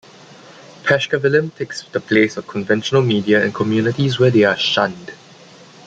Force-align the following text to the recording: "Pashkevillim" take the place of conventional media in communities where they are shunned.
"Pashkevillim" 0.83 1.55
take 1.55 1.75
the 1.91 1.99
place 1.99 2.35
of 2.35 2.47
conventional 2.47 3.03
media 3.03 3.45
in 3.45 3.53
communities 3.53 4.17
where 4.17 4.31
they 4.31 4.43
are 4.43 4.57
shunned. 4.57 5.11